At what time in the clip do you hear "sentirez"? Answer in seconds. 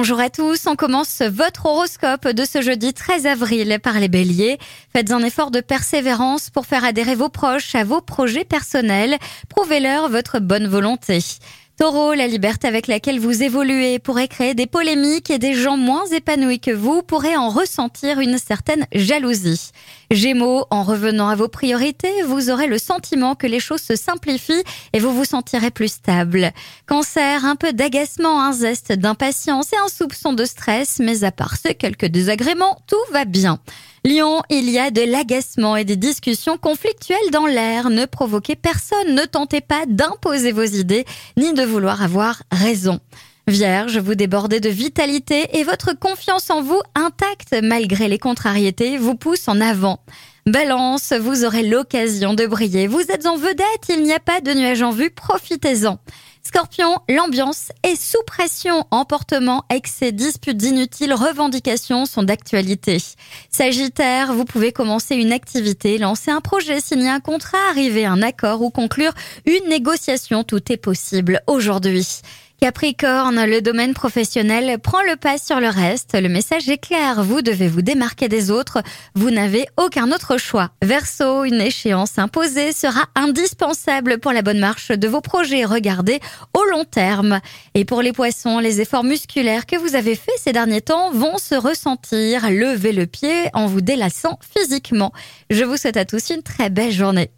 25.24-25.70